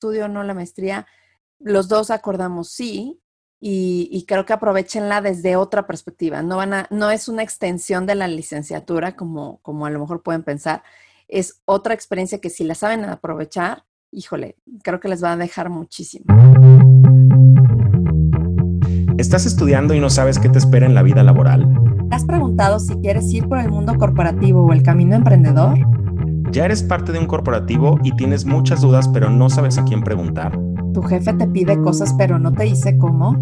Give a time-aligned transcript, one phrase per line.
[0.00, 1.06] estudio o no la maestría,
[1.58, 3.20] los dos acordamos sí,
[3.62, 6.40] y, creo que aprovechenla desde otra perspectiva.
[6.42, 10.22] No, van a, no es una extensión de la licenciatura como, como a lo mejor
[10.22, 10.82] pueden pensar,
[11.28, 15.68] es otra experiencia que si la saben aprovechar, híjole, creo que les va a dejar
[15.68, 16.24] muchísimo.
[19.18, 21.68] ¿Estás estudiando y no sabes qué te espera en la vida laboral?
[22.08, 25.78] ¿Te has preguntado si quieres ir por el mundo corporativo o el camino emprendedor?
[26.52, 30.02] ¿Ya eres parte de un corporativo y tienes muchas dudas pero no sabes a quién
[30.02, 30.58] preguntar?
[30.92, 33.36] ¿Tu jefe te pide cosas pero no te dice cómo?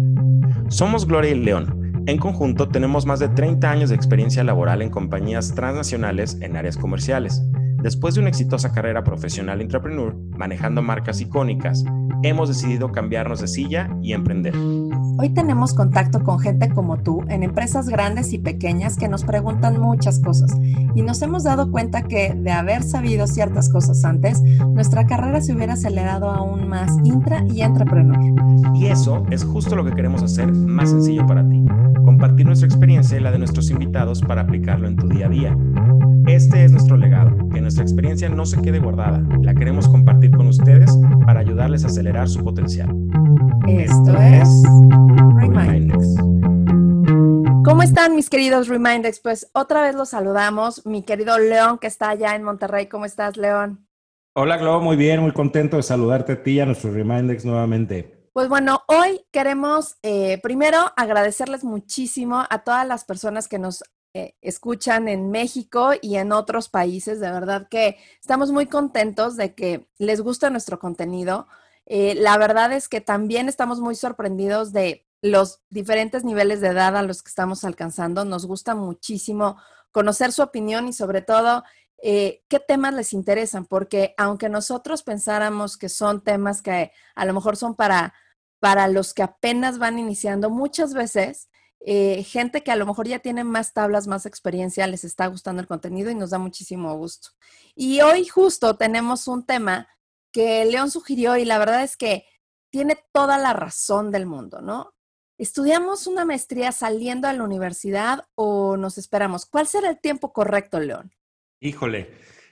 [0.67, 2.03] Somos Gloria y León.
[2.05, 6.77] En conjunto tenemos más de 30 años de experiencia laboral en compañías transnacionales en áreas
[6.77, 7.41] comerciales.
[7.81, 11.83] Después de una exitosa carrera profesional entrepreneur, manejando marcas icónicas,
[12.21, 14.53] hemos decidido cambiarnos de silla y emprender.
[15.21, 19.77] Hoy tenemos contacto con gente como tú en empresas grandes y pequeñas que nos preguntan
[19.77, 20.57] muchas cosas
[20.95, 25.53] y nos hemos dado cuenta que de haber sabido ciertas cosas antes, nuestra carrera se
[25.53, 28.17] hubiera acelerado aún más intra y entrepreneur.
[28.73, 31.65] Y eso es justo lo que queremos hacer más sencillo para ti.
[32.19, 35.57] Compartir nuestra experiencia y la de nuestros invitados para aplicarlo en tu día a día.
[36.27, 39.23] Este es nuestro legado, que nuestra experiencia no se quede guardada.
[39.41, 40.91] La queremos compartir con ustedes
[41.25, 42.93] para ayudarles a acelerar su potencial.
[43.69, 44.49] Esto es
[45.37, 46.15] Remindex.
[47.63, 49.21] ¿Cómo están mis queridos Remindex?
[49.21, 50.85] Pues otra vez los saludamos.
[50.85, 52.87] Mi querido León, que está allá en Monterrey.
[52.87, 53.87] ¿Cómo estás, León?
[54.35, 58.18] Hola, Glo, muy bien, muy contento de saludarte a ti y a nuestros Remindex nuevamente.
[58.33, 64.35] Pues bueno, hoy queremos eh, primero agradecerles muchísimo a todas las personas que nos eh,
[64.41, 67.19] escuchan en México y en otros países.
[67.19, 71.47] De verdad que estamos muy contentos de que les guste nuestro contenido.
[71.85, 76.95] Eh, la verdad es que también estamos muy sorprendidos de los diferentes niveles de edad
[76.97, 78.25] a los que estamos alcanzando.
[78.25, 79.57] Nos gusta muchísimo
[79.91, 81.63] conocer su opinión y sobre todo
[82.01, 87.33] eh, qué temas les interesan, porque aunque nosotros pensáramos que son temas que a lo
[87.33, 88.13] mejor son para,
[88.59, 91.49] para los que apenas van iniciando, muchas veces
[91.81, 95.61] eh, gente que a lo mejor ya tiene más tablas, más experiencia, les está gustando
[95.61, 97.29] el contenido y nos da muchísimo gusto.
[97.75, 99.87] Y hoy justo tenemos un tema
[100.31, 102.25] que León sugirió y la verdad es que
[102.69, 104.93] tiene toda la razón del mundo, ¿no?
[105.37, 109.45] ¿Estudiamos una maestría saliendo a la universidad o nos esperamos?
[109.45, 111.13] ¿Cuál será el tiempo correcto, León?
[111.61, 112.11] Híjole,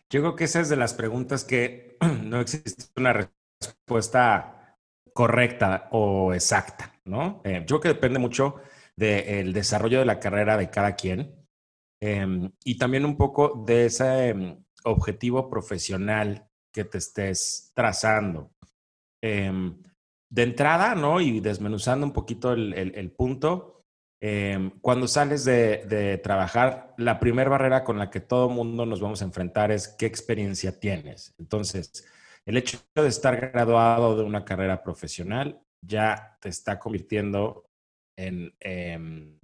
[0.09, 3.29] yo creo que esa es de las preguntas que no existe una
[3.59, 4.77] respuesta
[5.13, 7.41] correcta o exacta, ¿no?
[7.43, 8.61] Eh, yo creo que depende mucho
[8.95, 11.47] del desarrollo de la carrera de cada quien
[12.01, 18.51] em, y también un poco de ese em, objetivo profesional que te estés trazando.
[19.23, 19.81] Em,
[20.29, 21.21] de entrada, ¿no?
[21.21, 23.76] Y desmenuzando un poquito el, punto,
[24.81, 29.21] cuando sales de, de, trabajar, la primera barrera con la que todo mundo nos vamos
[29.21, 31.35] a enfrentar es qué experiencia tienes.
[31.37, 32.05] Entonces,
[32.45, 37.69] el hecho de estar graduado de una carrera profesional ya te está convirtiendo
[38.17, 39.37] en, em,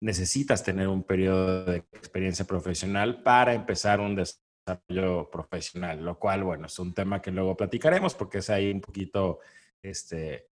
[0.00, 6.66] necesitas tener un periodo de experiencia profesional para empezar un desarrollo profesional, lo cual, bueno,
[6.66, 9.40] es un tema que luego platicaremos porque es ahí un poquito,
[9.82, 10.47] este,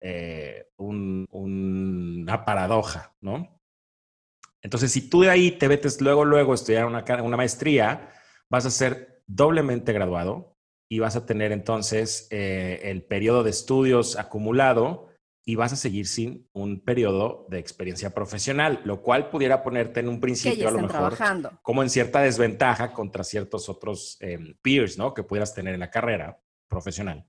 [0.00, 3.60] eh, una paradoja, ¿no?
[4.62, 8.12] Entonces, si tú de ahí te metes luego, luego a estudiar una, una maestría,
[8.48, 10.56] vas a ser doblemente graduado
[10.88, 15.08] y vas a tener entonces eh, el periodo de estudios acumulado
[15.44, 20.08] y vas a seguir sin un periodo de experiencia profesional, lo cual pudiera ponerte en
[20.08, 21.16] un principio a lo mejor
[21.62, 25.14] como en cierta desventaja contra ciertos otros em, peers, ¿no?
[25.14, 27.26] Que pudieras tener en la carrera profesional.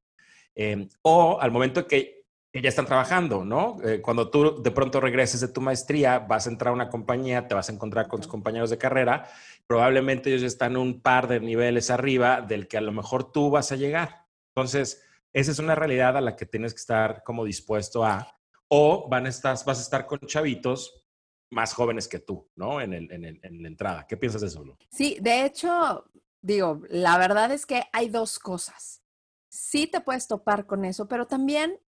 [0.54, 2.21] Em, o al momento que,
[2.54, 3.78] ya están trabajando, ¿no?
[3.84, 7.48] Eh, cuando tú de pronto regreses de tu maestría, vas a entrar a una compañía,
[7.48, 9.30] te vas a encontrar con tus compañeros de carrera,
[9.68, 13.72] probablemente ellos están un par de niveles arriba del que a lo mejor tú vas
[13.72, 14.26] a llegar.
[14.50, 15.02] Entonces,
[15.32, 18.38] esa es una realidad a la que tienes que estar como dispuesto a,
[18.68, 21.06] o van a estar, vas a estar con chavitos
[21.52, 22.82] más jóvenes que tú, ¿no?
[22.82, 24.08] En, el, en, la entrada.
[24.08, 24.78] ¿Qué piensas de eso, Lu?
[24.90, 26.06] Sí, de hecho,
[26.42, 29.04] digo, la verdad es que hay dos cosas.
[29.50, 31.80] Sí te puedes topar con eso, pero también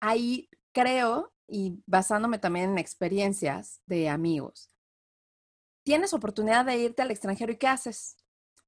[0.00, 4.70] ahí creo, y basándome también en experiencias de amigos,
[5.82, 8.16] tienes oportunidad de irte al extranjero y ¿qué haces?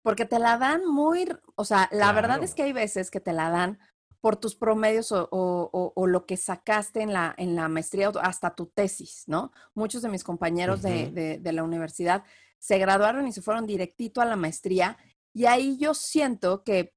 [0.03, 3.35] Porque te la dan muy, o sea, la verdad es que hay veces que te
[3.35, 3.79] la dan
[4.21, 8.67] por tus promedios o, lo que sacaste en la, en la maestría o hasta tu
[8.67, 9.53] tesis, ¿no?
[9.75, 12.25] Muchos de mis compañeros de, la universidad
[12.59, 14.99] se graduaron y se fueron directito a la maestría
[15.32, 16.94] y ahí yo siento que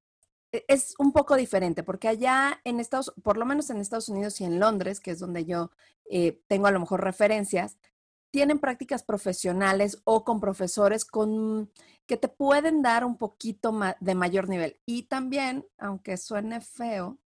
[0.67, 4.45] es un poco diferente, porque allá en Estados, por lo menos en Estados Unidos y
[4.45, 5.71] en Londres, que es donde yo
[6.09, 7.77] eh, tengo a lo mejor referencias,
[8.31, 11.71] tienen prácticas profesionales o con profesores con,
[12.07, 14.79] que te pueden dar un poquito de mayor nivel.
[14.85, 17.19] Y también, aunque suene feo,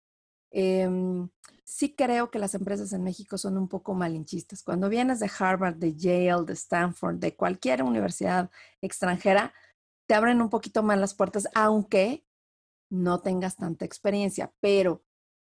[0.52, 1.30] em,
[1.64, 4.64] sí creo que las empresas en México son un poco malinchistas.
[4.64, 8.50] Cuando vienes de Harvard, de Yale, de Stanford, de cualquier universidad
[8.82, 9.54] extranjera,
[10.08, 12.25] te abren un poquito más las puertas, aunque
[12.90, 14.54] no tengas tanta experiencia.
[14.60, 15.04] Pero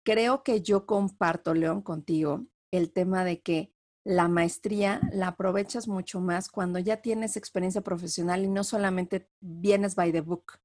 [0.04, 6.22] creo que yo comparto, León, contigo el tema de que la maestría la aprovechas mucho
[6.22, 10.60] más cuando ya tienes experiencia profesional y no solamente vienes by the book.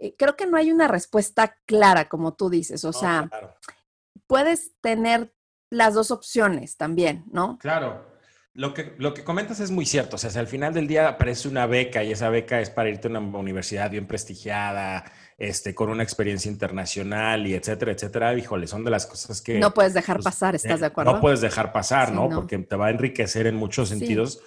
[0.00, 2.84] Eh, creo que no hay una respuesta clara, como tú dices.
[2.84, 3.30] O sea,
[4.26, 5.34] puedes tener
[5.70, 7.58] las dos opciones también, ¿no?
[7.58, 8.15] Claro.
[8.56, 10.16] Lo que, lo que comentas es muy cierto.
[10.16, 12.88] O sea, si al final del día aparece una beca y esa beca es para
[12.88, 15.04] irte a una universidad bien prestigiada,
[15.36, 19.58] este, con una experiencia internacional y etcétera, etcétera, híjole, son de las cosas que...
[19.58, 21.12] No puedes dejar pues, pasar, ¿estás de acuerdo?
[21.12, 22.30] No puedes dejar pasar, ¿no?
[22.30, 24.40] Porque te va a enriquecer en muchos sentidos.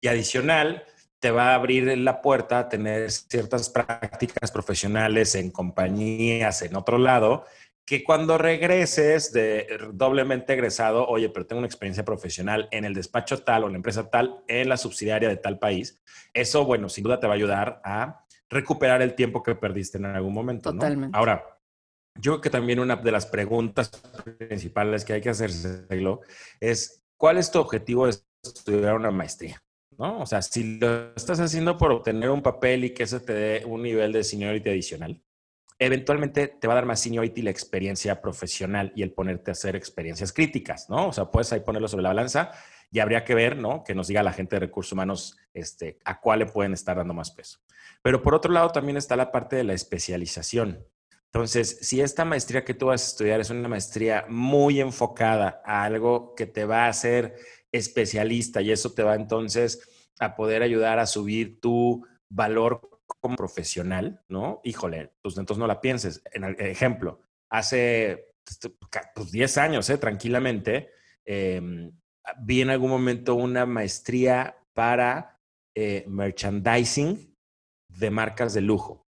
[0.00, 0.84] Y adicional,
[1.18, 6.96] te va a abrir la puerta a tener ciertas prácticas profesionales en compañías en otro
[6.98, 7.44] lado
[7.88, 13.42] que cuando regreses de doblemente egresado, oye, pero tengo una experiencia profesional en el despacho
[13.42, 15.98] tal o en la empresa tal, en la subsidiaria de tal país,
[16.34, 20.04] eso, bueno, sin duda te va a ayudar a recuperar el tiempo que perdiste en
[20.04, 20.70] algún momento.
[20.70, 21.16] Totalmente.
[21.16, 21.42] Ahora,
[22.16, 23.90] yo creo que también una de las preguntas
[24.36, 25.86] principales que hay que hacerse
[26.60, 29.62] es, ¿cuál es tu objetivo de estudiar una maestría?
[29.96, 30.20] ¿No?
[30.20, 33.64] O sea, si lo estás haciendo por obtener un papel y que eso te dé
[33.64, 35.22] un nivel de seniority adicional,
[35.78, 39.76] eventualmente te va a dar más seniority la experiencia profesional y el ponerte a hacer
[39.76, 41.08] experiencias críticas, ¿no?
[41.08, 42.50] O sea, puedes ahí ponerlo sobre la balanza
[42.90, 43.84] y habría que ver, ¿no?
[43.84, 47.14] Que nos diga la gente de recursos humanos este, a cuál le pueden estar dando
[47.14, 47.60] más peso.
[48.02, 50.84] Pero por otro lado también está la parte de la especialización.
[51.26, 55.84] Entonces, si esta maestría que tú vas a estudiar es una maestría muy enfocada a
[55.84, 57.36] algo que te va a hacer
[57.70, 59.86] especialista y eso te va entonces
[60.18, 64.60] a poder ayudar a subir tu valor como profesional, ¿no?
[64.64, 66.22] Híjole, pues entonces no la pienses.
[66.32, 67.20] En ejemplo,
[67.50, 68.34] hace
[69.14, 69.98] pues, 10 años, ¿eh?
[69.98, 70.90] tranquilamente,
[71.24, 71.90] em,
[72.42, 75.40] vi en algún momento una maestría para
[75.74, 77.36] eh, merchandising
[77.88, 79.06] de marcas de lujo.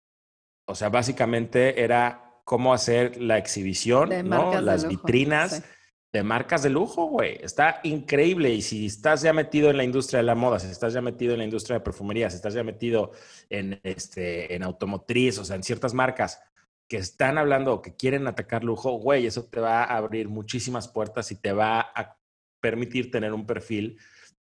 [0.67, 4.61] O sea, básicamente era cómo hacer la exhibición, ¿no?
[4.61, 5.63] Las vitrinas
[6.13, 7.39] de marcas de lujo, güey.
[7.43, 8.51] Está increíble.
[8.51, 11.33] Y si estás ya metido en la industria de la moda, si estás ya metido
[11.33, 13.13] en la industria de perfumería, si estás ya metido
[13.49, 16.41] en, este, en automotriz, o sea, en ciertas marcas
[16.89, 20.89] que están hablando o que quieren atacar lujo, güey, eso te va a abrir muchísimas
[20.89, 22.19] puertas y te va a
[22.61, 23.99] permitir tener un perfil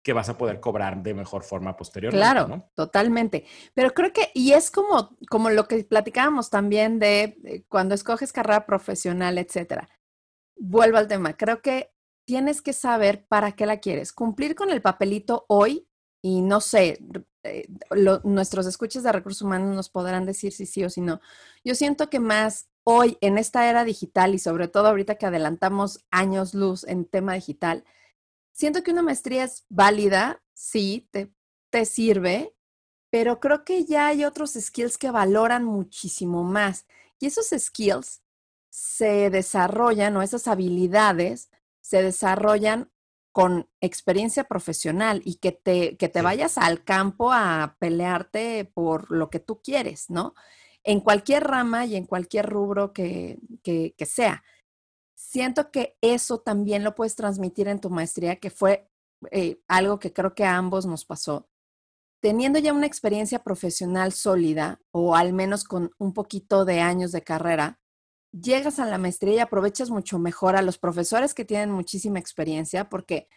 [0.03, 2.21] que vas a poder cobrar de mejor forma posteriormente.
[2.21, 3.45] Claro, totalmente.
[3.73, 8.31] Pero creo que, y es como, como lo que platicábamos también de eh, cuando escoges
[8.31, 9.89] carrera profesional, etcétera
[10.55, 11.91] vuelvo al tema, creo que
[12.25, 14.11] tienes que saber para qué la quieres.
[14.11, 15.87] Cumplir con el papelito hoy
[16.21, 16.99] y no sé,
[17.43, 17.67] eh,
[18.23, 21.21] nuestros escuches de recursos humanos nos podrán decir si sí o si no.
[21.63, 26.03] Yo siento que más hoy en esta era digital y sobre todo ahorita que adelantamos
[26.09, 27.83] años luz en tema digital,
[28.51, 31.31] siento que una maestría es válida, sí, te,
[31.69, 32.55] te sirve,
[33.11, 36.87] pero creo que ya hay otros skills que valoran muchísimo más.
[37.19, 38.23] Y esos skills
[38.75, 41.49] se desarrollan o esas habilidades
[41.79, 42.91] se desarrollan
[43.31, 49.29] con experiencia profesional y que te, que te vayas al campo a pelearte por lo
[49.29, 50.33] que tú quieres, ¿no?
[50.83, 54.43] En cualquier rama y en cualquier rubro que, que, sea.
[55.15, 58.89] Siento que eso también lo puedes transmitir en tu maestría, que fue
[59.31, 61.47] eh, algo que creo que a ambos nos pasó.
[62.21, 67.23] Teniendo ya una experiencia profesional sólida o al menos con un poquito de años de
[67.23, 67.79] carrera,
[68.39, 72.89] llegas a la maestría y aprovechas mucho mejor a los profesores que tienen muchísima experiencia,
[72.89, 73.27] porque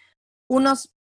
[0.49, 0.95] unos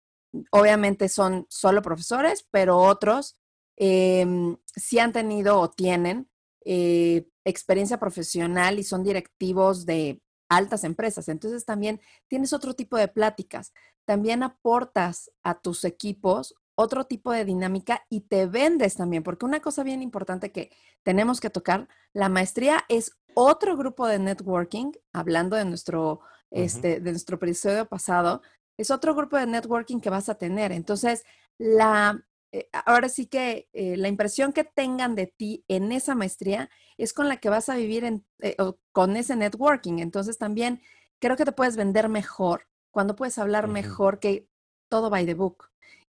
[0.51, 3.37] obviamente son solo profesores, pero otros
[3.77, 4.27] eh,
[4.75, 6.29] sí han tenido o tienen
[6.65, 11.29] eh, experiencia profesional y son directivos de altas empresas.
[11.29, 13.73] Entonces también tienes otro tipo de pláticas.
[14.05, 19.61] También aportas a tus equipos otro tipo de dinámica y te vendes también, porque una
[19.61, 20.71] cosa bien importante que
[21.03, 27.11] tenemos que tocar, la maestría es otro grupo de networking, hablando de nuestro, este, de
[27.11, 28.41] nuestro episodio pasado,
[28.79, 30.73] es otro grupo de networking que vas a tener.
[30.73, 31.23] Entonces,
[31.59, 36.71] la, eh, ahora sí que eh, la impresión que tengan de ti en esa maestría
[36.97, 38.57] es con la que vas a vivir en, eh,
[38.93, 39.99] con ese networking.
[39.99, 40.81] Entonces, también
[41.21, 44.49] creo que te puedes vender mejor cuando puedes hablar mejor que
[44.89, 45.71] todo by the book.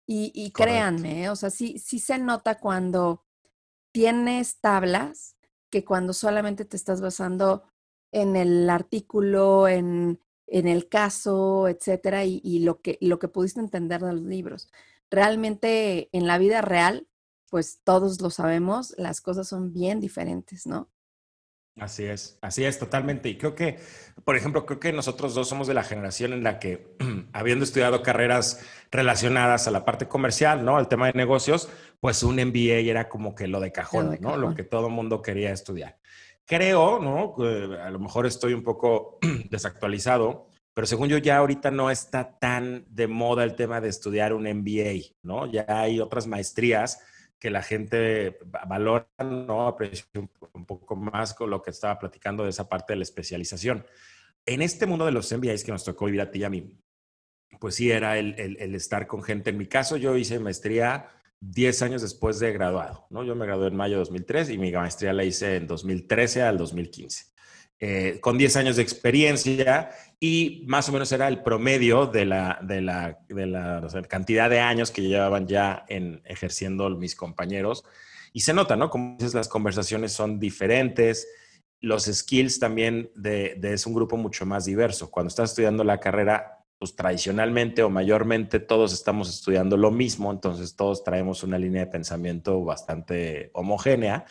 [0.06, 3.24] Y, créanme, o sea, sí, sí se nota cuando
[3.92, 5.36] tienes tablas
[5.70, 7.64] que cuando solamente te estás basando
[8.12, 13.60] en el artículo, en, en el caso, etcétera, y, y, lo, que, lo que pudiste
[13.60, 14.70] entender de los libros.
[15.10, 17.08] Realmente en la vida real,
[17.50, 20.88] pues todos lo sabemos, las cosas son bien diferentes, ¿no?
[21.80, 23.30] Así es, así es, totalmente.
[23.30, 23.78] Y creo que,
[24.22, 26.94] por ejemplo, creo que nosotros dos somos de la generación en la que,
[27.32, 28.60] habiendo estudiado carreras
[28.90, 30.76] relacionadas a la parte comercial, ¿no?
[30.76, 34.36] Al tema de negocios, pues un MBA era como que lo de cajón, ¿no?
[34.36, 35.96] Lo que todo el mundo quería estudiar.
[36.44, 37.34] Creo, ¿no?
[37.82, 39.18] a lo mejor estoy un poco
[39.50, 44.34] desactualizado, pero según yo ya ahorita no está tan de moda el tema de estudiar
[44.34, 45.50] un MBA, ¿no?
[45.50, 47.00] Ya hay otras maestrías
[47.40, 49.66] que la gente valora, ¿no?
[49.66, 53.84] Aprecia un, poco más con lo que estaba platicando de esa parte de la especialización.
[54.44, 56.78] En este mundo de los MBAs que nos tocó vivir a ti y a mí,
[57.58, 59.50] pues sí era el, el, estar con gente.
[59.50, 61.08] En mi caso, yo hice maestría
[61.40, 63.24] 10 años después de graduado, ¿no?
[63.24, 66.58] Yo me gradué en mayo de 2003 y mi maestría la hice en 2013 al
[66.58, 67.24] 2015.
[67.82, 72.58] Eh, con 10 años de experiencia y más o menos era el promedio de la,
[72.60, 73.18] de la,
[74.06, 77.84] cantidad de años que llevaban ya en ejerciendo mis compañeros.
[78.34, 78.90] Y se nota, ¿no?
[78.90, 81.26] Como dices, las conversaciones son diferentes,
[81.80, 85.10] los skills también de, de, es un grupo mucho más diverso.
[85.10, 90.76] Cuando estás estudiando la carrera, pues tradicionalmente o mayormente todos estamos estudiando lo mismo, entonces
[90.76, 94.26] todos traemos una línea de pensamiento bastante homogénea,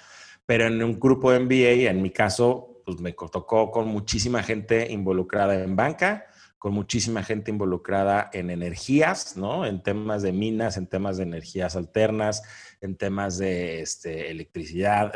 [0.45, 5.55] pero en un grupo MBA, en mi caso, pues me tocó con muchísima gente involucrada
[5.63, 6.25] en banca,
[6.57, 9.65] con muchísima gente involucrada en energías, ¿no?
[9.65, 12.41] En temas de minas, en temas de energías alternas,
[12.81, 15.13] en temas de este, electricidad.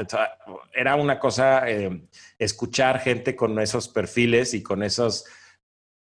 [0.71, 5.25] Era una cosa eh, escuchar gente con esos perfiles y con esas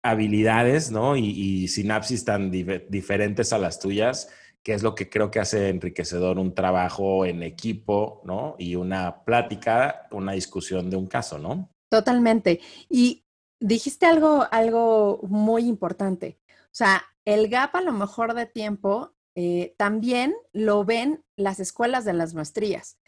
[0.02, 1.16] habilidades, ¿no?
[1.16, 4.28] Y, sinapsis tan diferentes a las tuyas
[4.62, 8.54] que es lo que creo que hace enriquecedor un trabajo en equipo, ¿no?
[8.58, 11.68] Y una plática, una discusión de un caso, ¿no?
[11.90, 12.60] Totalmente.
[12.88, 13.24] Y
[13.60, 16.38] dijiste algo, algo muy importante.
[16.48, 22.04] O sea, el gap a lo mejor de tiempo eh, también lo ven las escuelas
[22.04, 22.98] de las maestrías.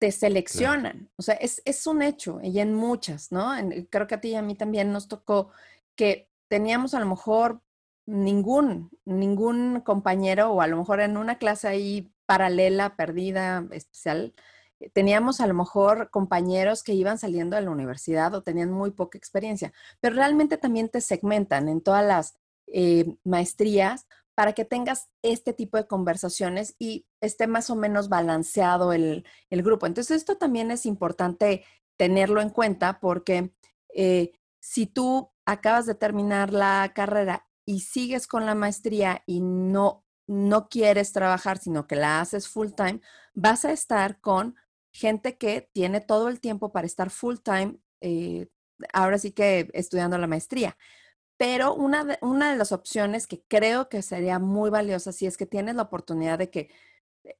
[0.00, 1.10] Te seleccionan.
[1.16, 3.52] O sea, es, es, un hecho y en muchas, ¿no?
[3.90, 5.50] creo que a ti y a mí también nos tocó
[5.96, 7.62] que teníamos a lo mejor
[8.06, 14.34] ningún, ningún compañero o a lo mejor en una clase ahí paralela, perdida, especial,
[14.80, 18.90] eh, teníamos a lo mejor compañeros que iban saliendo de la universidad o tenían muy
[18.90, 22.34] poca experiencia, pero realmente también te segmentan en todas las
[22.66, 28.92] eh, maestrías para que tengas este tipo de conversaciones y esté más o menos balanceado
[28.92, 29.86] el, grupo.
[29.86, 31.64] Entonces, esto también es importante
[31.96, 33.52] tenerlo en cuenta porque
[33.94, 40.04] eh, si tú acabas de terminar la carrera y sigues con la maestría y no,
[40.26, 43.00] no quieres trabajar, sino que la haces full time,
[43.34, 44.56] vas a estar con
[44.92, 48.48] gente que tiene todo el tiempo para estar full time, eh,
[48.92, 50.76] ahora sí que estudiando la maestría.
[51.36, 55.36] Pero una de, una de las opciones que creo que sería muy valiosa si es
[55.36, 56.70] que tienes la oportunidad de que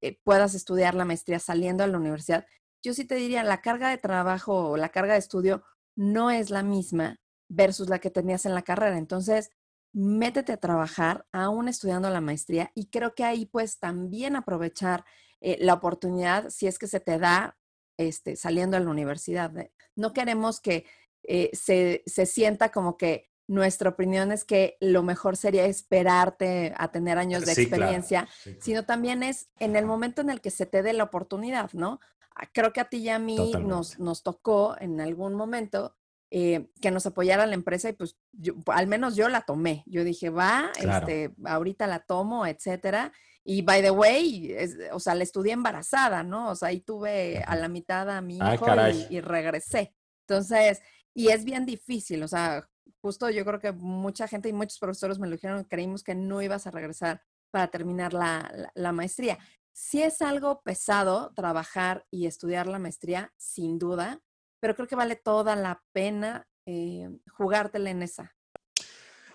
[0.00, 2.47] eh, puedas estudiar la maestría saliendo de la universidad,
[2.83, 5.62] yo sí te diría, la carga de trabajo o la carga de estudio
[5.97, 8.99] no es la misma versus la que tenías en la carrera.
[8.99, 9.50] Entonces,
[9.95, 15.05] métete a trabajar aún estudiando la maestría y creo que ahí pues también aprovechar
[15.41, 17.57] eh, la oportunidad si es que se te da
[17.97, 19.53] este, saliendo de la universidad.
[19.95, 20.85] No queremos que
[21.23, 26.91] eh, se, se sienta como que nuestra opinión es que lo mejor sería esperarte a
[26.91, 28.27] tener años de experiencia,
[28.59, 32.01] sino también es en el momento en el que se te dé la oportunidad, ¿no?
[32.35, 35.95] Ah, creo que a ti y a mí nos, nos tocó en algún momento
[36.37, 38.19] eh, que nos apoyara la empresa y pues
[38.67, 39.85] al menos yo la tomé.
[39.87, 43.12] Yo dije, va, este, ahorita la tomo, etcétera.
[43.45, 44.53] Y by the way,
[44.91, 46.50] o sea, la estudié embarazada, ¿no?
[46.50, 48.67] O sea, ahí tuve a la mitad a mi hijo
[49.11, 49.95] y, regresé.
[50.26, 50.83] Entonces,
[51.14, 52.69] y es bien difícil, o sea,
[53.00, 56.43] justo yo creo que mucha gente y muchos profesores me lo dijeron, creímos que no
[56.43, 57.23] ibas a regresar
[57.53, 59.38] para terminar la, la maestría.
[59.73, 64.21] Si es algo pesado trabajar y estudiar la maestría, sin duda,
[64.64, 68.35] pero creo que vale toda la pena eh, jugártela en esa.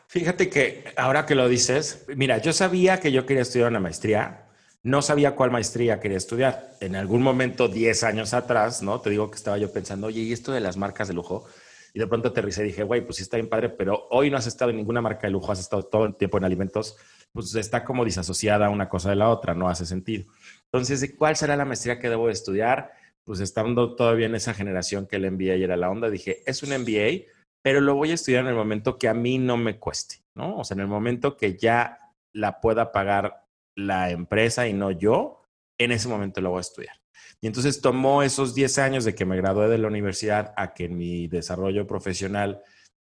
[0.08, 4.48] Fíjate que ahora que lo dices, mira, yo sabía que yo quería estudiar una maestría,
[4.82, 6.72] no sabía cuál maestría quería estudiar.
[6.80, 9.02] En algún momento, 10 años atrás, ¿no?
[9.02, 11.46] Te digo que estaba yo pensando, oye, ¿y esto de las marcas de lujo?
[11.94, 14.38] Y de pronto aterricé y dije, güey, pues sí está bien padre, pero hoy no
[14.38, 16.98] has estado en ninguna marca de lujo, has estado todo el tiempo en alimentos,
[17.32, 20.26] pues está como disasociada una cosa de la otra, no hace sentido.
[20.64, 22.94] Entonces, ¿cuál será la maestría que debo estudiar?
[23.30, 26.70] Pues estando todavía en esa generación que el MBA era la onda, dije, es un
[26.70, 27.28] MBA,
[27.62, 30.58] pero lo voy a estudiar en el momento que a mí no me cueste, ¿no?
[30.58, 32.00] O sea, en el momento que ya
[32.34, 33.46] la pueda pagar
[33.76, 35.44] la empresa y no yo,
[35.78, 36.96] en ese momento lo voy a estudiar.
[37.40, 40.90] Y entonces tomó esos 10 años de que me gradué de la universidad a que
[40.90, 42.64] mi desarrollo profesional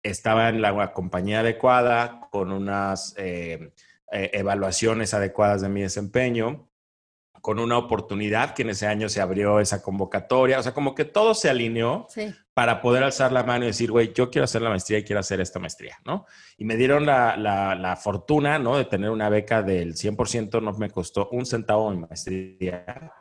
[0.05, 3.73] estaba en la compañía adecuada, con unas eh,
[4.13, 6.69] eh, evaluaciones adecuadas de mi desempeño,
[7.45, 11.05] con una oportunidad que en ese año se abrió esa convocatoria, o sea, como que
[11.05, 12.07] todo se alineó
[12.55, 15.21] para poder alzar la mano y decir, güey, yo quiero hacer la maestría y quiero
[15.21, 16.25] hacer esta maestría, ¿no?
[16.57, 18.79] Y me dieron la, la, fortuna, ¿no?
[18.79, 23.13] De tener una beca del 100%, no me costó un centavo en maestría,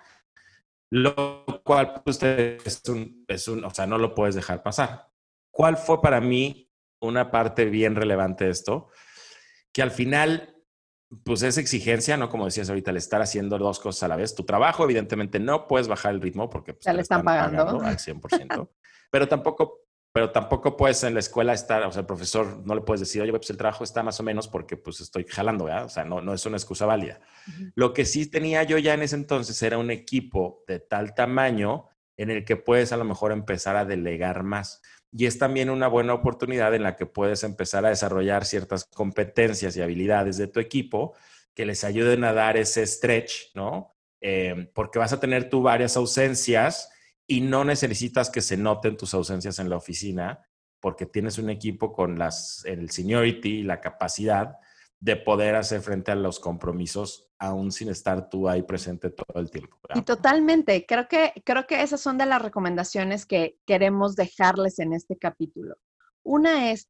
[0.89, 5.10] lo cual pues, es, un, es un, o sea, no lo puedes dejar pasar.
[5.51, 8.88] ¿Cuál fue para mí una parte bien relevante de esto?
[9.74, 10.62] Que al final
[11.24, 12.29] pues es exigencia, ¿no?
[12.29, 14.36] Como decías ahorita, el estar haciendo dos cosas a la vez.
[14.36, 17.82] Tu trabajo, evidentemente, no puedes bajar el ritmo porque pues, le están, pagando.
[17.82, 18.70] al 100%,
[19.12, 22.82] pero tampoco pero tampoco puedes en la escuela estar, o sea, el profesor no le
[22.82, 25.86] puedes decir, oye, pues el trabajo está más o menos porque pues estoy jalando, ¿verdad?
[25.86, 27.20] O sea, no, no es una excusa válida.
[27.74, 31.88] Lo que sí tenía yo ya en ese entonces era un equipo de tal tamaño
[32.15, 34.84] en el que puedes a lo mejor empezar a delegar más
[35.15, 39.77] y es también una buena oportunidad en la que puedes empezar a desarrollar ciertas competencias
[39.77, 41.13] y habilidades de tu equipo
[41.53, 43.96] que les ayuden a dar ese stretch, ¿no?
[44.22, 46.89] Eh, porque vas a tener tú varias ausencias
[47.27, 50.48] y no necesitas que se noten tus ausencias en la oficina
[50.79, 54.58] porque tienes un equipo con las, el seniority y la capacidad
[55.03, 59.51] de poder hacer frente a los compromisos aún sin estar tú ahí presente todo el
[59.51, 59.77] tiempo.
[59.95, 64.93] Y totalmente, creo que, creo que esas son de las recomendaciones que queremos dejarles en
[64.93, 65.75] este capítulo.
[66.24, 66.88] Una es,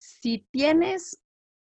[0.00, 1.20] si tienes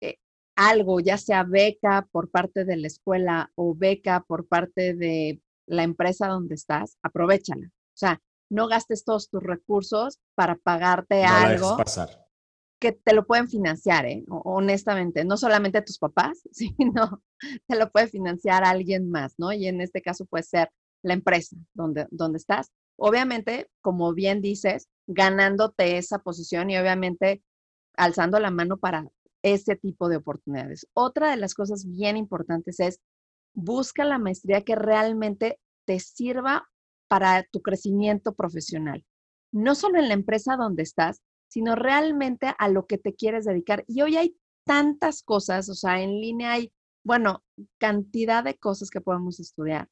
[0.01, 0.21] eh,
[0.55, 5.83] algo, ya sea beca por parte de la escuela o beca por parte de la
[5.83, 7.67] empresa donde estás, aprovechala.
[7.67, 11.77] O sea, no gastes todos tus recursos para pagarte no algo.
[11.77, 12.26] pasar
[12.79, 14.25] que te lo pueden financiar, ¿eh?
[14.29, 17.23] honestamente, no solamente tus papás, sino
[17.67, 19.53] te lo puede financiar alguien más, ¿no?
[19.53, 20.71] Y en este caso puede ser
[21.03, 22.71] la empresa donde, donde estás.
[22.99, 27.43] Obviamente, como bien dices, ganándote esa posición y obviamente
[27.97, 29.07] alzando la mano para
[29.43, 30.87] ese tipo de oportunidades.
[30.95, 33.01] Otra de las cosas bien importantes es
[33.55, 36.69] busca la maestría que realmente te sirva
[37.09, 39.05] para tu crecimiento profesional.
[39.53, 43.85] No solo en la empresa donde estás, sino realmente a lo que te quieres dedicar.
[43.87, 46.73] Y hoy hay tantas cosas, o sea, en línea hay,
[47.05, 47.45] bueno,
[47.79, 49.89] cantidad de cosas que podemos estudiar,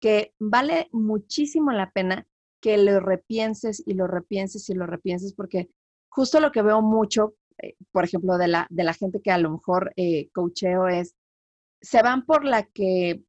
[0.00, 2.26] que vale muchísimo la pena
[2.60, 5.70] que lo repienses y lo repienses y lo repienses, porque
[6.10, 9.38] justo lo que veo mucho, eh, por ejemplo, de la, de la gente que a
[9.38, 11.14] lo mejor eh, coacheo es,
[11.80, 13.22] se van por la que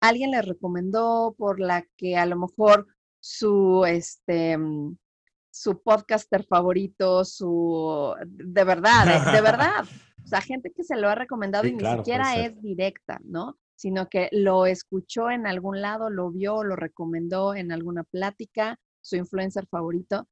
[0.00, 2.86] alguien les recomendó, por la que a lo mejor
[3.20, 4.96] su, este, mm,
[5.50, 9.84] su podcaster favorito, su, de verdad, eh, de verdad.
[10.22, 13.58] O sea, gente que se lo ha recomendado y ni siquiera es directa, ¿no?
[13.74, 19.16] Sino que lo escuchó en algún lado, lo vio, lo recomendó en alguna plática, su
[19.16, 20.28] influencer favorito.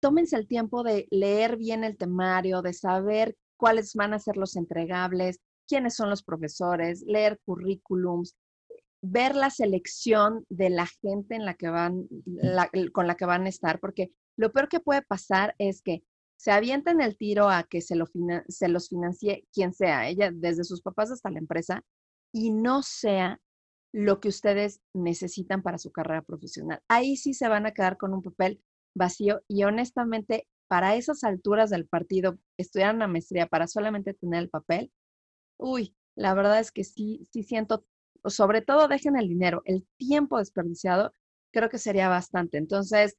[0.00, 4.56] Tómense el tiempo de leer bien el temario, de saber cuáles van a ser los
[4.56, 8.36] entregables, quiénes son los profesores, leer currículums,
[9.00, 12.08] ver la selección de la gente en la que van,
[12.92, 16.04] con la que van a estar, porque lo peor que puede pasar es que
[16.36, 17.96] se avienten el tiro a que se,
[18.48, 21.84] se los financie quien sea, ella, desde sus papás hasta la empresa,
[22.32, 23.40] y no sea
[23.92, 26.80] lo que ustedes necesitan para su carrera profesional.
[26.88, 28.62] Ahí sí se van a quedar con un papel
[28.94, 34.50] vacío y honestamente, para esas alturas del partido, estudiar una maestría para solamente tener el
[34.50, 34.92] papel,
[35.58, 37.84] uy, la verdad es que sí, sí siento
[38.24, 41.12] sobre todo dejen el dinero, el tiempo desperdiciado,
[41.52, 42.58] creo que sería bastante.
[42.58, 43.16] Entonces,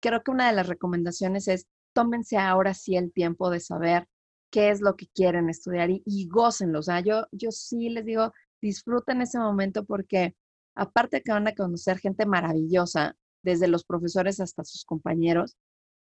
[0.00, 4.08] creo que una de las recomendaciones es tómense ahora sí el tiempo de saber
[4.50, 6.80] qué es lo que quieren estudiar y, y gócenlo.
[6.80, 10.34] O sea, yo, yo sí les digo, disfruten ese momento porque
[10.74, 15.56] aparte que van a conocer gente maravillosa, desde los profesores hasta sus compañeros,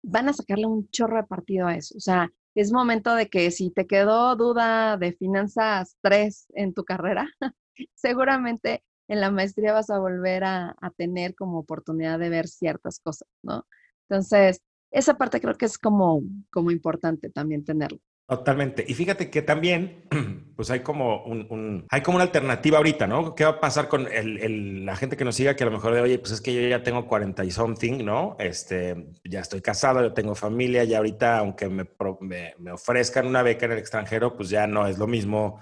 [0.03, 1.97] van a sacarle un chorro de partido a eso.
[1.97, 6.85] O sea, es momento de que si te quedó duda de finanzas 3 en tu
[6.85, 7.27] carrera,
[7.95, 13.27] seguramente en la maestría vas a volver a, tener como oportunidad de ver ciertas cosas,
[13.43, 13.65] ¿no?
[14.09, 17.99] Entonces, esa parte creo que es como, como importante también tenerlo.
[18.27, 18.83] Totalmente.
[18.87, 20.07] Y fíjate que también,
[20.55, 23.35] pues hay como un, hay como una alternativa ahorita, ¿no?
[23.35, 26.01] ¿Qué va a pasar con la gente que nos siga que a lo mejor de,
[26.01, 28.35] oye, pues es que yo ya tengo 40 y something, ¿no?
[28.39, 31.87] Este, ya estoy casado, yo tengo familia, y ahorita, aunque me,
[32.21, 35.59] me, me ofrezcan una beca en el extranjero, pues ya no es lo mismo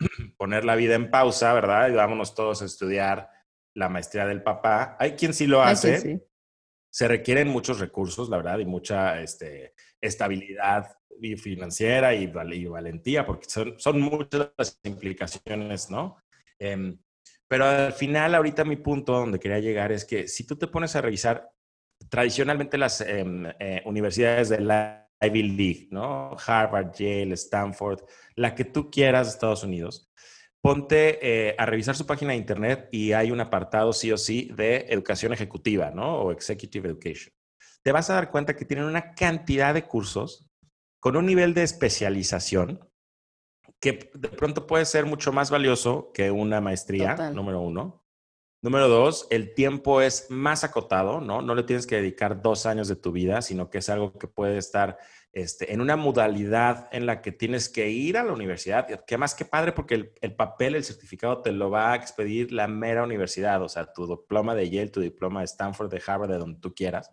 [0.38, 1.90] poner la vida en pausa, ¿verdad?
[1.90, 3.28] Y vámonos todos a estudiar
[3.74, 4.96] la maestría del papá.
[4.98, 6.26] Hay quien sí lo hace.
[6.96, 10.96] Se requieren muchos recursos, la verdad, y mucha este, estabilidad
[11.36, 16.16] financiera y, valentía, porque son, son muchas las implicaciones, ¿no?
[16.58, 16.98] Em,
[17.46, 20.96] pero al final, ahorita mi punto donde quería llegar es que si tú te pones
[20.96, 21.50] a revisar,
[22.08, 26.34] tradicionalmente las em, eh, universidades de la Ivy League, ¿no?
[26.46, 28.04] Harvard, Yale, Stanford,
[28.36, 30.10] la que tú quieras Estados Unidos,
[30.66, 34.50] ponte eh, a revisar su página de internet y hay un apartado sí o sí
[34.56, 36.22] de educación ejecutiva, ¿no?
[36.22, 37.32] O executive education.
[37.84, 40.50] Te vas a dar cuenta que tienen una cantidad de cursos
[40.98, 42.80] con un nivel de especialización
[43.78, 48.02] que de pronto puede ser mucho más valioso que una maestría, número uno.
[48.60, 51.42] Número dos, el tiempo es más acotado, ¿no?
[51.42, 54.26] No le tienes que dedicar dos años de tu vida, sino que es algo que
[54.26, 54.98] puede estar
[55.36, 59.04] este, en una modalidad en la que tienes que ir a la universidad.
[59.04, 62.52] Que más que padre, porque el, el, papel, el certificado te lo va a expedir
[62.52, 66.30] la mera universidad, o sea, tu diploma de Yale, tu diploma de Stanford, de Harvard,
[66.30, 67.12] de donde tú quieras.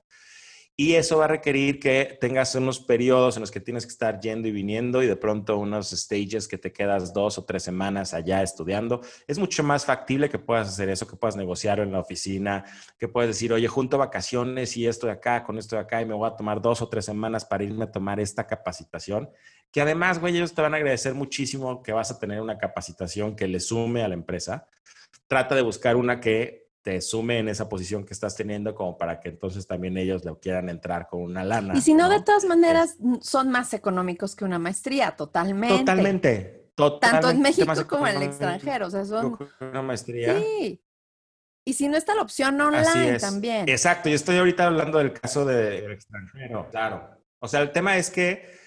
[0.76, 4.20] Y eso va a requerir que tengas unos periodos en los que tienes que estar
[4.20, 8.16] yendo y viniendo y de pronto unos stages que te quedas dos o tres semanas
[8.16, 9.02] allá estudiando.
[9.28, 12.66] Es mucho más factible que puedas hacer eso, que puedas negociar en la oficina,
[12.98, 16.08] que puedas decir, oye, junto vacaciones y esto de acá con esto de acá y
[16.08, 19.30] me voy a tomar dos o tres semanas para irme a tomar esta capacitación.
[19.72, 23.36] Que además, güey, ellos te van a agradecer muchísimo que vas a tener una capacitación
[23.36, 24.68] que le sume a la empresa.
[25.28, 29.22] Trata de buscar una que te sume en esa posición que estás teniendo como para
[29.22, 31.74] que entonces también ellos le quieran entrar con una lana.
[31.76, 35.78] Y si no, de todas maneras, son más económicos que una maestría, totalmente.
[35.80, 36.70] Totalmente.
[36.76, 38.88] Tanto en México como en el extranjero.
[38.88, 39.38] O sea, son...
[39.62, 40.38] Una maestría.
[40.38, 40.84] Sí.
[41.66, 43.70] Y si no está la opción online también.
[43.70, 44.10] Exacto.
[44.10, 46.68] Yo estoy ahorita hablando del caso del extranjero.
[46.70, 47.18] Claro.
[47.40, 48.60] O sea, el tema es que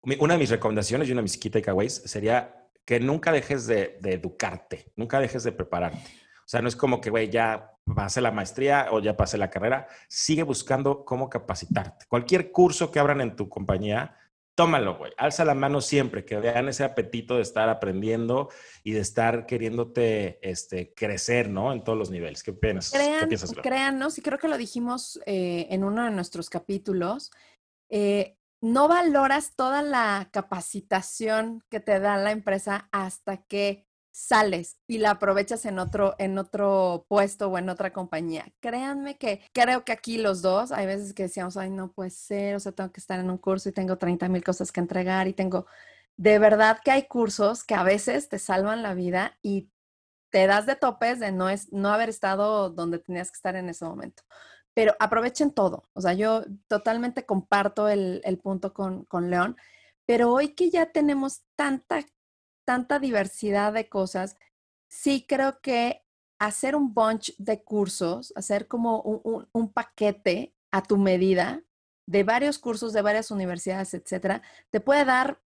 [0.00, 3.98] una de mis recomendaciones y una de mis key takeaways sería que nunca dejes de
[4.04, 6.21] educarte, nunca dejes de prepararte.
[6.52, 9.48] O sea, no es como que, güey, ya pasé la maestría o ya pasé la
[9.48, 9.88] carrera.
[10.06, 12.04] Sigue buscando cómo capacitarte.
[12.08, 14.18] Cualquier curso que abran en tu compañía,
[14.54, 15.12] tómalo, güey.
[15.16, 18.50] Alza la mano siempre, que vean ese apetito de estar aprendiendo
[18.84, 21.72] y de estar queriéndote este, crecer, ¿no?
[21.72, 22.42] En todos los niveles.
[22.42, 22.92] ¿Qué piensas?
[22.92, 23.30] Crean,
[23.62, 27.30] Créanos, y creo que lo dijimos eh, en uno de nuestros capítulos,
[27.88, 34.98] eh, no valoras toda la capacitación que te da la empresa hasta que sales y
[34.98, 38.52] la aprovechas en otro, en otro puesto o en otra compañía.
[38.60, 42.54] Créanme que creo que aquí los dos, hay veces que decíamos, ay, no puede ser,
[42.54, 45.28] o sea, tengo que estar en un curso y tengo 30 mil cosas que entregar
[45.28, 45.66] y tengo,
[46.16, 49.70] de verdad que hay cursos que a veces te salvan la vida y
[50.30, 53.68] te das de topes de no, es, no haber estado donde tenías que estar en
[53.70, 54.22] ese momento.
[54.74, 55.84] Pero aprovechen todo.
[55.94, 59.56] O sea, yo totalmente comparto el, el punto con, con León,
[60.06, 62.02] pero hoy que ya tenemos tanta
[62.64, 64.36] tanta diversidad de cosas,
[64.88, 66.04] sí creo que
[66.38, 71.62] hacer un bunch de cursos, hacer como un, paquete a tu medida
[72.06, 75.40] de varios cursos de varias universidades, etcétera, te puede dar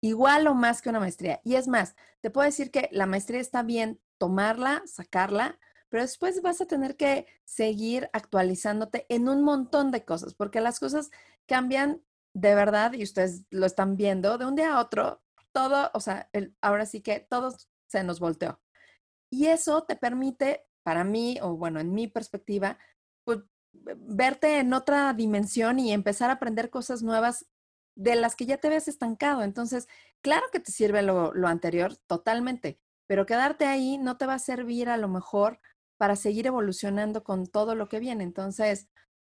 [0.00, 1.40] igual o más que una maestría.
[1.44, 5.58] Y es más, te puedo decir que la maestría está bien tomarla, sacarla,
[5.90, 10.80] pero después vas a tener que seguir actualizándote en un montón de cosas, porque las
[10.80, 11.10] cosas
[11.46, 15.22] cambian de verdad y ustedes lo están viendo de un día a otro
[15.56, 16.28] todo, o sea,
[16.60, 17.56] ahora sí que todo
[17.88, 18.60] se nos volteó.
[19.32, 22.78] Y eso te permite, para mí, o bueno, en mi perspectiva,
[23.24, 23.38] pues
[23.72, 27.46] verte en otra dimensión y empezar a aprender cosas nuevas
[27.96, 29.42] de las que ya te ves estancado.
[29.42, 29.88] Entonces,
[30.22, 34.38] claro que te sirve lo, lo anterior, totalmente, pero quedarte ahí no te va a
[34.38, 35.58] servir a lo mejor
[35.96, 38.24] para seguir evolucionando con todo lo que viene.
[38.24, 38.90] Entonces,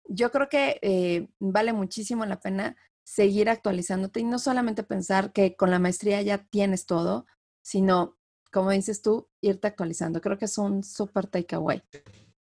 [0.04, 5.56] yo creo que eh, vale muchísimo la pena seguir actualizándote y no solamente pensar que
[5.56, 7.26] con la maestría ya tienes todo,
[7.62, 8.16] sino,
[8.52, 10.20] como dices tú, irte actualizando.
[10.20, 11.82] Creo que es un súper takeaway,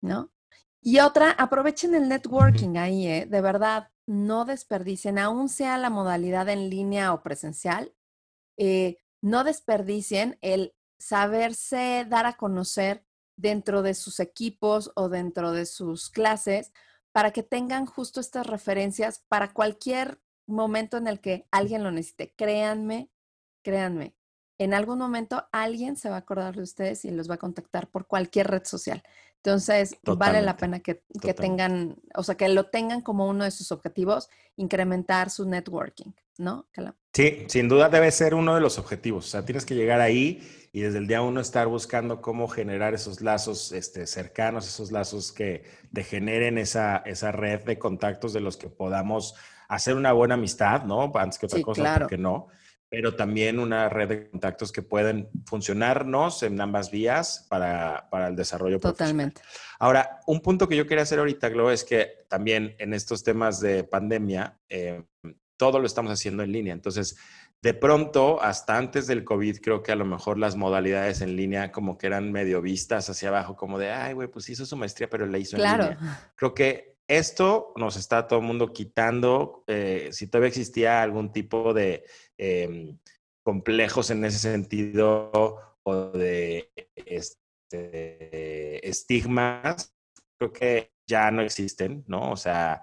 [0.01, 0.33] ¿no?
[0.81, 3.27] Y otra, aprovechen el networking ahí, ¿eh?
[3.27, 7.95] De verdad, no desperdicien, aún sea la modalidad en línea o presencial,
[8.59, 15.67] eh, no desperdicien el saberse dar a conocer dentro de sus equipos o dentro de
[15.67, 16.73] sus clases
[17.13, 22.35] para que tengan justo estas referencias para cualquier momento en el que alguien lo necesite.
[22.37, 23.11] Créanme,
[23.63, 24.15] créanme,
[24.59, 27.89] en algún momento alguien se va a acordar de ustedes y los va a contactar
[27.89, 29.03] por cualquier red social.
[29.37, 31.03] Entonces, vale la pena que,
[31.37, 36.67] tengan, o sea, que lo tengan como uno de sus objetivos, incrementar su networking, ¿no?
[37.13, 39.27] Sí, sin duda debe ser uno de los objetivos.
[39.27, 42.95] O sea, tienes que llegar ahí y desde el día uno estar buscando cómo generar
[42.95, 48.41] esos lazos este, cercanos, esos lazos que te generen esa, esa red de contactos de
[48.41, 49.35] los que podamos
[49.69, 51.13] hacer una buena amistad, ¿no?
[51.15, 52.01] Antes que otra cosa, claro.
[52.01, 52.49] porque no.
[52.89, 58.37] Pero también una red de contactos que pueden funcionarnos en ambas vías para, para el
[58.37, 59.43] desarrollo Totalmente.
[59.81, 63.61] Ahora, un punto que yo quería hacer ahorita, Glo, es que también en estos temas
[63.61, 65.03] de pandemia, eh,
[65.57, 66.73] todo lo estamos haciendo en línea.
[66.73, 67.17] Entonces,
[67.65, 71.73] de pronto, hasta antes del COVID, creo que a lo mejor las modalidades en línea
[71.73, 75.09] como que eran medio vistas hacia abajo, como de, ay, güey, pues hizo su maestría,
[75.09, 76.33] pero la hizo en línea.
[76.37, 79.65] Creo que esto nos está todo el mundo quitando.
[79.67, 82.05] Eh, si todavía existía algún tipo de
[82.39, 82.99] em,
[83.43, 85.31] complejos en ese sentido
[85.83, 89.95] o de este, estigmas,
[90.39, 92.33] creo que ya no existen, ¿no?
[92.33, 92.83] O sea,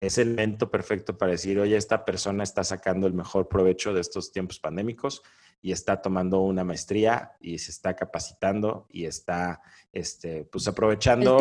[0.00, 4.00] es el momento perfecto para decir, oye, esta persona está sacando el mejor provecho de
[4.00, 5.22] estos tiempos pandémicos
[5.62, 9.60] y está tomando una maestría y se está capacitando y está
[9.92, 11.38] este, pues aprovechando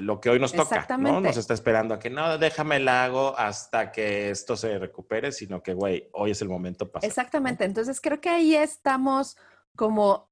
[0.00, 1.20] lo que hoy nos toca, ¿no?
[1.20, 5.62] Nos está esperando a que no, déjame el hago hasta que esto se recupere, sino
[5.62, 7.06] que, güey, hoy es el momento para.
[7.06, 9.36] Exactamente, entonces creo que ahí estamos
[9.74, 10.30] como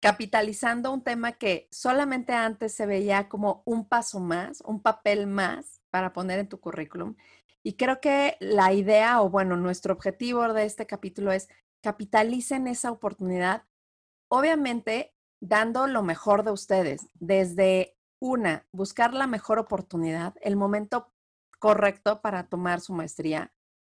[0.00, 5.80] capitalizando un tema que solamente antes se veía como un paso más, un papel más
[5.90, 7.16] para poner en tu currículum.
[7.62, 11.48] Y creo que la idea, o bueno, nuestro objetivo de este capítulo es
[11.84, 13.66] capitalicen esa oportunidad,
[14.28, 21.12] obviamente dando lo mejor de ustedes, desde una, buscar la mejor oportunidad, el momento
[21.58, 23.52] correcto para tomar su maestría,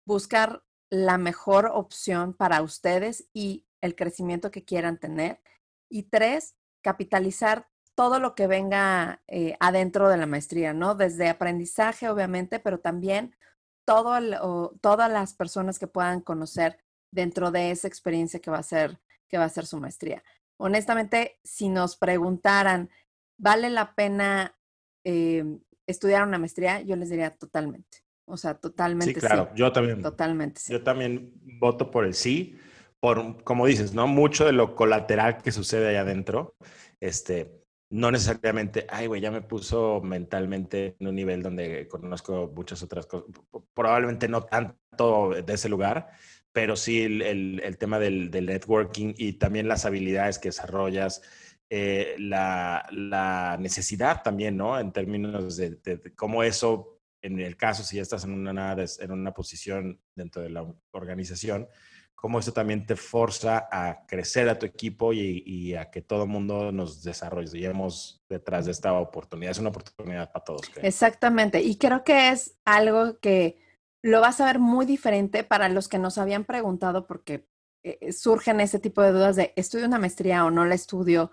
[0.06, 5.42] buscar la mejor opción para ustedes y el crecimiento que quieran tener.
[5.90, 10.94] Y tres, capitalizar todo lo que venga eh, adentro de la maestría, ¿no?
[10.94, 13.36] Desde aprendizaje, obviamente, pero también
[13.84, 16.83] todo todas las personas que puedan conocer
[17.14, 18.98] dentro de esa experiencia que va a ser,
[19.28, 20.22] que va a ser su maestría.
[20.56, 22.90] Honestamente, si nos preguntaran,
[23.38, 24.56] ¿vale la pena
[25.04, 26.80] em, estudiar una maestría?
[26.82, 27.98] Yo les diría totalmente.
[28.26, 29.14] O sea, totalmente.
[29.14, 30.02] Sí, claro, yo también.
[30.02, 30.60] Totalmente.
[30.68, 32.58] Yo también voto por el sí,
[32.98, 34.06] por, como dices, ¿no?
[34.06, 36.56] Mucho de lo colateral que sucede ahí adentro,
[37.00, 42.82] este, no necesariamente, ay, güey, ya me puso mentalmente en un nivel donde conozco muchas
[42.82, 43.28] otras cosas,
[43.74, 46.10] probablemente no tanto de ese lugar,
[46.54, 47.20] pero sí el,
[47.60, 51.20] el, tema del, del, networking y también las habilidades que desarrollas,
[51.68, 54.78] eh, la, la, necesidad también, ¿no?
[54.78, 59.34] En términos de, cómo eso, en el caso, si ya estás en una, en una
[59.34, 61.66] posición dentro de la organización,
[62.14, 66.22] cómo eso también te forza a crecer a tu equipo y, y a que todo
[66.22, 69.50] el mundo nos desarrollemos detrás de esta oportunidad.
[69.50, 70.70] Es una oportunidad para todos.
[70.76, 71.60] Exactamente.
[71.60, 73.63] Y creo que es algo que
[74.04, 77.48] lo vas a ver muy diferente para los que nos habían preguntado porque
[77.82, 81.30] eh, surgen ese tipo de dudas de estudio una maestría o no la estudio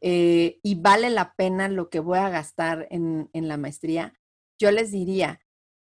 [0.00, 4.14] eh, y vale la pena lo que voy a gastar en, la maestría.
[4.58, 5.42] Yo les diría,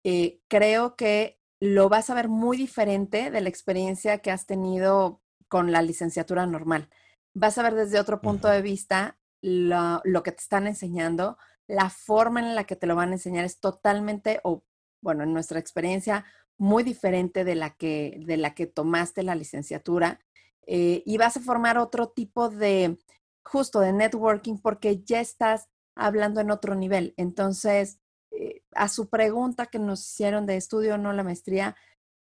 [0.05, 5.21] eh, creo que lo vas a ver muy diferente de la experiencia que has tenido
[5.49, 6.89] con la licenciatura normal.
[7.33, 11.89] Vas a ver desde otro punto de vista lo, lo, que te están enseñando, la
[11.89, 14.63] forma en la que te lo van a enseñar es totalmente o
[15.01, 16.25] bueno, en nuestra experiencia,
[16.57, 20.19] muy diferente de la que, de la que tomaste la licenciatura.
[20.67, 22.99] Eh, y vas a formar otro tipo de,
[23.43, 27.13] justo de networking, porque ya estás hablando en otro nivel.
[27.17, 27.99] Entonces,
[28.31, 31.75] eh, a su pregunta que nos hicieron de estudio no la maestría,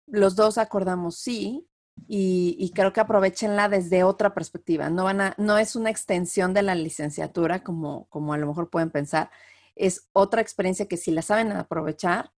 [0.07, 1.67] los dos acordamos sí,
[2.07, 4.89] y, y, creo que aprovechenla desde otra perspectiva.
[4.89, 8.69] No, van a, no es una extensión de la licenciatura como, como a lo mejor
[8.69, 9.29] pueden pensar,
[9.75, 12.31] es otra experiencia que si la saben aprovechar,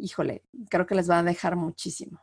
[0.00, 2.20] híjole, creo que les va a dejar muchísimo.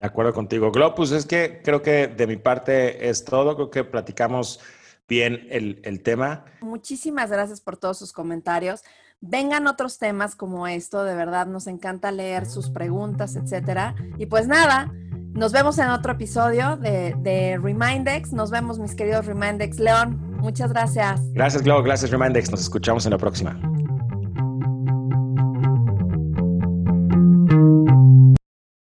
[0.00, 3.70] De acuerdo contigo, Glo, pues es que creo que de mi parte es todo, creo
[3.70, 4.60] que platicamos
[5.08, 6.44] bien el, el tema.
[6.60, 8.82] Muchísimas gracias por todos sus comentarios.
[9.20, 13.96] Vengan otros temas como esto, de verdad nos encanta leer sus preguntas, etcétera.
[14.18, 14.92] Y pues nada,
[15.38, 18.32] nos vemos en otro episodio de, de Remindex.
[18.32, 19.78] Nos vemos, mis queridos Remindex.
[19.78, 21.20] León, muchas gracias.
[21.32, 21.82] Gracias, Glo.
[21.82, 22.50] Gracias, Remindex.
[22.50, 23.60] Nos escuchamos en la próxima.